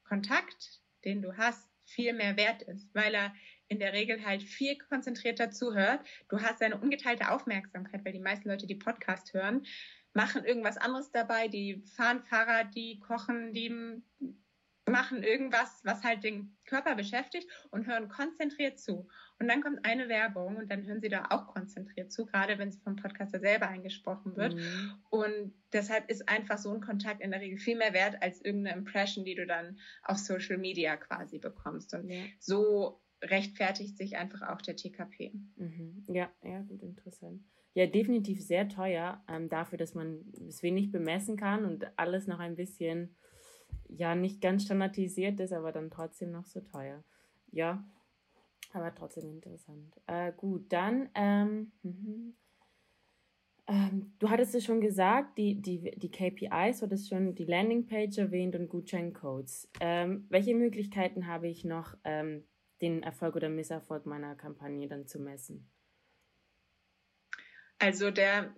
[0.05, 3.33] Kontakt, den du hast, viel mehr wert ist, weil er
[3.69, 6.01] in der Regel halt viel konzentrierter zuhört.
[6.29, 9.67] Du hast eine ungeteilte Aufmerksamkeit, weil die meisten Leute, die Podcast hören,
[10.13, 11.49] machen irgendwas anderes dabei.
[11.49, 14.03] Die fahren Fahrrad, die kochen, die
[14.89, 19.09] machen irgendwas, was halt den Körper beschäftigt und hören konzentriert zu.
[19.39, 22.71] Und dann kommt eine Werbung und dann hören sie da auch konzentriert zu, gerade wenn
[22.71, 24.55] sie vom Podcaster selber eingesprochen wird.
[24.55, 24.95] Mhm.
[25.11, 28.79] Und deshalb ist einfach so ein Kontakt in der Regel viel mehr wert als irgendeine
[28.79, 31.93] Impression, die du dann auf Social Media quasi bekommst.
[31.93, 32.23] Und ja.
[32.39, 35.33] so rechtfertigt sich einfach auch der TKP.
[35.57, 36.05] Mhm.
[36.09, 37.43] Ja, ja, gut, interessant.
[37.75, 42.39] Ja, definitiv sehr teuer ähm, dafür, dass man es wenig bemessen kann und alles noch
[42.39, 43.15] ein bisschen,
[43.89, 47.05] ja, nicht ganz standardisiert ist, aber dann trotzdem noch so teuer.
[47.53, 47.85] Ja,
[48.73, 49.95] aber trotzdem interessant.
[50.07, 52.35] Äh, gut, dann, ähm, mhm.
[53.67, 58.19] ähm, du hattest es schon gesagt, die, die, die KPIs, du hattest schon die Landingpage
[58.19, 59.71] erwähnt und Gutscheincodes.
[59.81, 62.45] Ähm, welche Möglichkeiten habe ich noch, ähm,
[62.81, 65.71] den Erfolg oder Misserfolg meiner Kampagne dann zu messen?
[67.79, 68.55] Also der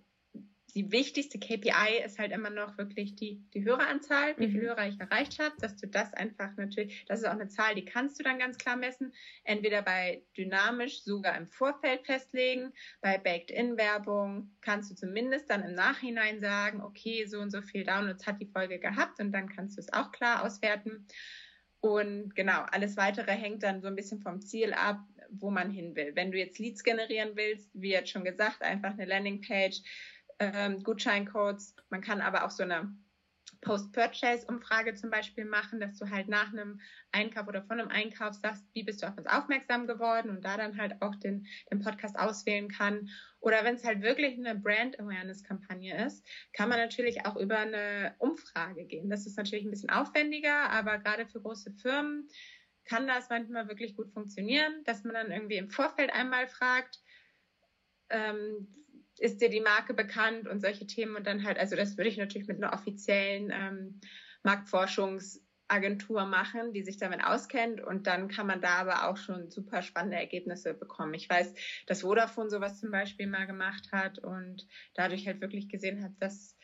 [0.75, 4.67] die wichtigste KPI ist halt immer noch wirklich die, die Höreranzahl, wie viele mhm.
[4.67, 7.85] Hörer ich erreicht habe, dass du das einfach natürlich, das ist auch eine Zahl, die
[7.85, 9.13] kannst du dann ganz klar messen,
[9.45, 16.41] entweder bei dynamisch sogar im Vorfeld festlegen, bei Baked-in-Werbung kannst du zumindest dann im Nachhinein
[16.41, 19.81] sagen, okay, so und so viel Downloads hat die Folge gehabt und dann kannst du
[19.81, 21.07] es auch klar auswerten.
[21.81, 25.95] Und genau, alles weitere hängt dann so ein bisschen vom Ziel ab, wo man hin
[25.95, 26.13] will.
[26.15, 29.83] Wenn du jetzt Leads generieren willst, wie jetzt schon gesagt, einfach eine Landingpage,
[30.41, 31.75] ähm, Gutscheincodes.
[31.91, 32.93] Man kann aber auch so eine
[33.61, 36.81] Post-Purchase-Umfrage zum Beispiel machen, dass du halt nach einem
[37.13, 40.57] Einkauf oder von einem Einkauf sagst, wie bist du auf uns aufmerksam geworden und da
[40.57, 43.09] dann halt auch den, den Podcast auswählen kann.
[43.41, 48.85] Oder wenn es halt wirklich eine Brand-Awareness-Kampagne ist, kann man natürlich auch über eine Umfrage
[48.85, 49.11] gehen.
[49.11, 52.29] Das ist natürlich ein bisschen aufwendiger, aber gerade für große Firmen
[52.85, 57.01] kann das manchmal wirklich gut funktionieren, dass man dann irgendwie im Vorfeld einmal fragt,
[58.11, 58.69] ähm,
[59.21, 62.17] ist dir die Marke bekannt und solche Themen und dann halt, also das würde ich
[62.17, 64.01] natürlich mit einer offiziellen ähm,
[64.43, 69.83] Marktforschungsagentur machen, die sich damit auskennt und dann kann man da aber auch schon super
[69.83, 71.15] spannende Ergebnisse bekommen.
[71.15, 71.55] Ich weiß,
[71.87, 76.57] dass Vodafone sowas zum Beispiel mal gemacht hat und dadurch halt wirklich gesehen hat, dass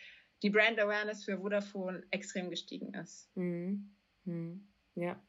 [0.43, 3.31] die Brand Awareness für Vodafone extrem gestiegen ist.
[3.37, 3.97] Mhm.
[4.25, 4.69] Mhm.
[4.95, 5.23] Ja.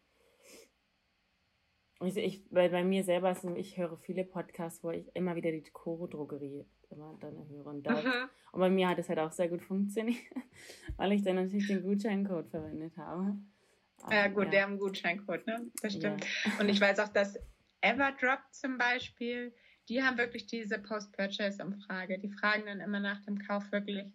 [1.99, 5.51] Also ich, bei, bei mir selber, sind, ich höre viele Podcasts, wo ich immer wieder
[5.51, 7.11] die Koro-Drogerie immer.
[7.11, 8.03] Und, dort.
[8.03, 8.29] Mhm.
[8.51, 10.17] und bei mir hat es halt auch sehr gut funktioniert,
[10.97, 13.37] weil ich dann natürlich den Gutscheincode verwendet habe.
[14.01, 14.49] Aber, ja gut, ja.
[14.51, 15.71] der haben einen Gutscheincode, ne?
[15.81, 16.25] Das stimmt.
[16.45, 16.59] Ja.
[16.59, 17.37] Und ich weiß auch, dass
[17.81, 19.53] Everdrop zum Beispiel,
[19.89, 22.19] die haben wirklich diese Post-Purchase-Umfrage.
[22.19, 24.05] Die fragen dann immer nach dem Kauf wirklich,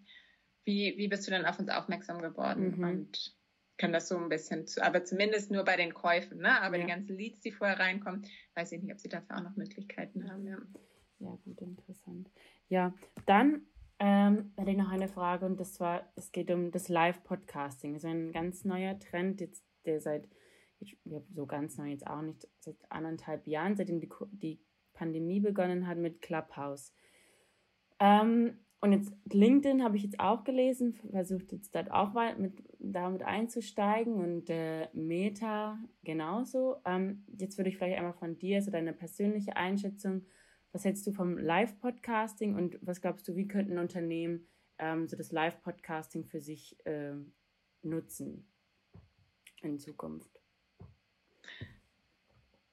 [0.65, 2.77] wie, wie bist du denn auf uns aufmerksam geworden?
[2.77, 2.85] Mhm.
[2.85, 3.35] Und
[3.81, 6.61] kann das so ein bisschen, zu, aber zumindest nur bei den Käufen, ne?
[6.61, 6.85] Aber ja.
[6.85, 10.31] die ganzen Leads, die vorher reinkommen, weiß ich nicht, ob sie dafür auch noch Möglichkeiten
[10.31, 10.59] haben, ja.
[11.19, 12.31] Ja, gut, interessant.
[12.71, 12.95] Ja,
[13.27, 13.63] dann
[13.99, 17.95] ähm, hätte ich noch eine Frage und das war, es geht um das Live-Podcasting.
[17.95, 20.29] Das ist ein ganz neuer Trend, jetzt, der seit,
[20.79, 24.61] ja, so ganz neu jetzt auch nicht, seit anderthalb Jahren, seitdem die, die
[24.95, 26.95] Pandemie begonnen hat mit Clubhouse.
[27.99, 33.25] Ähm, und jetzt LinkedIn habe ich jetzt auch gelesen, versucht jetzt dort auch mit, damit
[33.25, 36.77] einzusteigen und äh, Meta genauso.
[36.85, 40.25] Ähm, jetzt würde ich vielleicht einmal von dir, so deine persönliche Einschätzung,
[40.73, 44.47] was hältst du vom Live-Podcasting und was glaubst du, wie könnten Unternehmen
[44.79, 47.15] ähm, so das Live-Podcasting für sich äh,
[47.83, 48.47] nutzen
[49.63, 50.41] in Zukunft?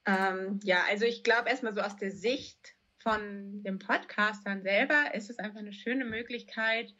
[0.06, 5.30] Ähm, ja, also ich glaube erstmal so aus der Sicht von dem Podcastern selber ist
[5.30, 6.94] es einfach eine schöne Möglichkeit,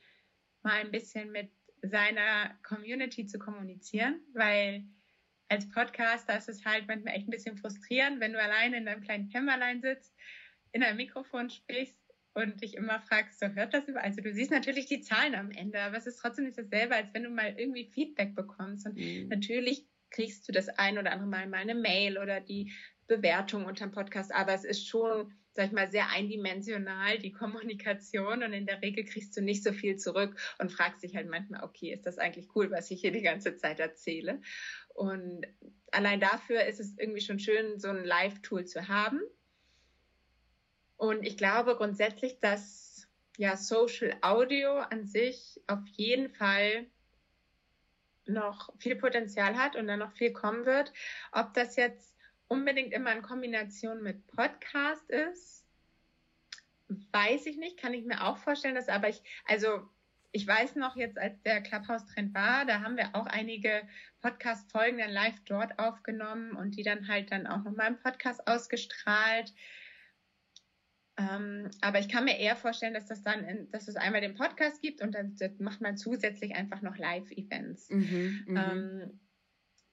[0.62, 1.50] mal ein bisschen mit
[1.82, 4.84] seiner Community zu kommunizieren, weil
[5.48, 9.02] als Podcaster ist es halt manchmal echt ein bisschen frustrierend, wenn du alleine in deinem
[9.02, 10.14] kleinen Kämmerlein sitzt,
[10.72, 11.98] in einem Mikrofon sprichst
[12.34, 14.02] und dich immer fragst, so hört das über?
[14.02, 17.12] Also du siehst natürlich die Zahlen am Ende, aber es ist trotzdem nicht dasselbe, als
[17.12, 18.86] wenn du mal irgendwie Feedback bekommst.
[18.86, 19.28] Und mhm.
[19.28, 22.72] natürlich kriegst du das ein oder andere Mal mal eine Mail oder die
[23.06, 28.44] Bewertung unter dem Podcast, aber es ist schon sag ich mal, sehr eindimensional, die Kommunikation.
[28.44, 31.64] Und in der Regel kriegst du nicht so viel zurück und fragst dich halt manchmal,
[31.64, 34.40] okay, ist das eigentlich cool, was ich hier die ganze Zeit erzähle?
[34.94, 35.48] Und
[35.90, 39.20] allein dafür ist es irgendwie schon schön, so ein Live-Tool zu haben.
[40.98, 43.08] Und ich glaube grundsätzlich, dass
[43.38, 46.86] ja Social Audio an sich auf jeden Fall
[48.26, 50.92] noch viel Potenzial hat und dann noch viel kommen wird.
[51.32, 52.14] Ob das jetzt
[52.48, 55.64] unbedingt immer in Kombination mit Podcast ist,
[57.12, 59.88] weiß ich nicht, kann ich mir auch vorstellen, dass aber ich, also
[60.32, 63.88] ich weiß noch jetzt, als der Clubhouse-Trend war, da haben wir auch einige
[64.20, 69.54] Podcast-Folgen dann live dort aufgenommen und die dann halt dann auch nochmal im Podcast ausgestrahlt.
[71.18, 74.34] Ähm, aber ich kann mir eher vorstellen, dass das dann, in, dass es einmal den
[74.34, 77.90] Podcast gibt und dann macht man zusätzlich einfach noch Live-Events.
[77.90, 78.56] Mhm, mhm.
[78.56, 79.20] ähm,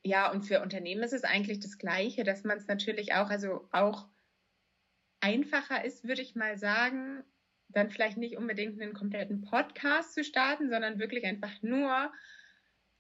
[0.04, 3.68] ja, und für Unternehmen ist es eigentlich das Gleiche, dass man es natürlich auch, also
[3.72, 4.08] auch
[5.20, 7.24] einfacher ist, würde ich mal sagen,
[7.70, 12.14] dann vielleicht nicht unbedingt einen kompletten Podcast zu starten, sondern wirklich einfach nur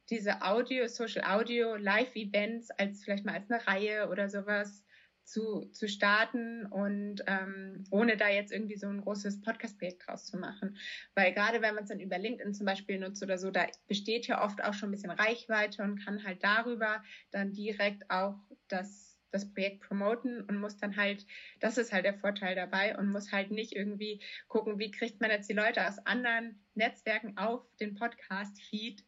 [0.10, 4.85] diese Audio, Social Audio, Live-Events als vielleicht mal als eine Reihe oder sowas
[5.26, 10.38] zu, zu starten und ähm, ohne da jetzt irgendwie so ein großes Podcast-Projekt draus zu
[10.38, 10.78] machen.
[11.16, 14.28] Weil gerade wenn man es dann über LinkedIn zum Beispiel nutzt oder so, da besteht
[14.28, 18.36] ja oft auch schon ein bisschen Reichweite und kann halt darüber dann direkt auch
[18.68, 21.26] das das Projekt promoten und muss dann halt,
[21.60, 25.30] das ist halt der Vorteil dabei und muss halt nicht irgendwie gucken, wie kriegt man
[25.30, 29.04] jetzt die Leute aus anderen Netzwerken auf den Podcast-Feed,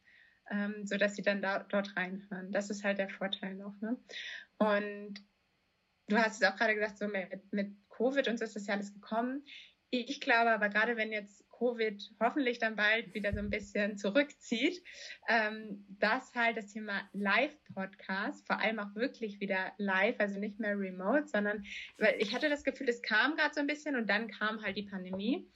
[0.51, 2.51] ähm, sodass sie dann da, dort reinhören.
[2.51, 3.79] Das ist halt der Vorteil noch.
[3.79, 3.97] Ne?
[4.57, 5.23] Und
[6.07, 8.75] du hast es auch gerade gesagt, so mit, mit Covid und so ist das ja
[8.75, 9.43] alles gekommen.
[9.89, 14.83] Ich glaube aber gerade, wenn jetzt Covid hoffentlich dann bald wieder so ein bisschen zurückzieht,
[15.27, 20.77] ähm, dass halt das Thema Live-Podcast, vor allem auch wirklich wieder live, also nicht mehr
[20.77, 21.65] remote, sondern
[21.97, 24.77] weil ich hatte das Gefühl, es kam gerade so ein bisschen und dann kam halt
[24.77, 25.49] die Pandemie,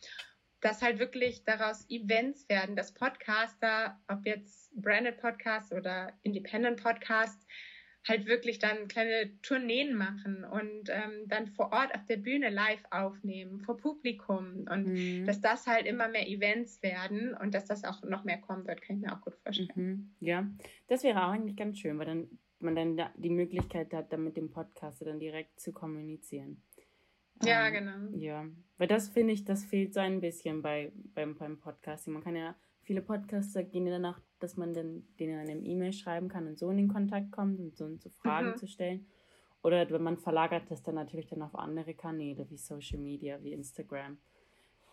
[0.61, 7.45] dass halt wirklich daraus Events werden, dass Podcaster, ob jetzt Branded Podcast oder Independent Podcast,
[8.07, 12.83] halt wirklich dann kleine Tourneen machen und ähm, dann vor Ort auf der Bühne live
[12.89, 15.25] aufnehmen, vor Publikum und mhm.
[15.25, 18.81] dass das halt immer mehr Events werden und dass das auch noch mehr kommen wird,
[18.81, 19.71] kann ich mir auch gut vorstellen.
[19.75, 20.15] Mhm.
[20.19, 20.47] Ja,
[20.87, 24.37] das wäre auch eigentlich ganz schön, weil dann man dann die Möglichkeit hat, dann mit
[24.37, 26.61] dem Podcaster dann direkt zu kommunizieren.
[27.43, 28.17] Ja, ähm, genau.
[28.17, 28.45] Ja,
[28.77, 32.13] weil das finde ich, das fehlt so ein bisschen bei, beim, beim Podcasting.
[32.13, 36.47] Man kann ja viele Podcaster gehen danach, dass man dann denen eine E-Mail schreiben kann
[36.47, 38.57] und so in den Kontakt kommt und so, so Fragen mhm.
[38.57, 39.07] zu stellen.
[39.63, 43.53] Oder wenn man verlagert das dann natürlich dann auf andere Kanäle wie Social Media, wie
[43.53, 44.17] Instagram.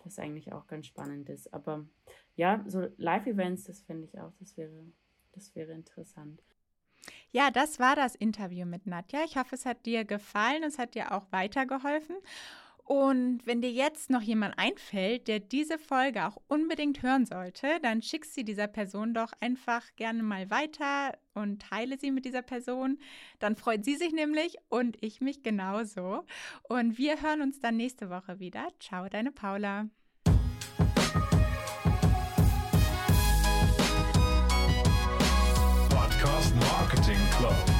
[0.05, 1.53] Das eigentlich auch ganz spannend ist.
[1.53, 1.85] Aber
[2.37, 4.85] ja, so Live-Events, das finde ich auch, das wäre,
[5.33, 6.43] das wäre interessant.
[7.31, 9.21] Ja, das war das Interview mit Nadja.
[9.25, 12.17] Ich hoffe, es hat dir gefallen, es hat dir auch weitergeholfen.
[12.89, 18.01] Und wenn dir jetzt noch jemand einfällt, der diese Folge auch unbedingt hören sollte, dann
[18.01, 22.99] schick sie dieser Person doch einfach gerne mal weiter und teile sie mit dieser Person.
[23.41, 26.25] Dann freut sie sich nämlich und ich mich genauso.
[26.63, 28.67] Und wir hören uns dann nächste Woche wieder.
[28.81, 29.91] Ciao, deine Paula.
[35.91, 37.78] Podcast Marketing Club.